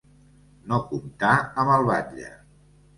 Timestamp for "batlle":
1.93-2.37